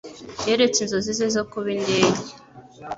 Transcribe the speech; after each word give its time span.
yaretse 0.49 0.79
inzozi 0.81 1.11
ze 1.19 1.27
zo 1.35 1.43
kuba 1.51 1.69
indege. 1.77 2.21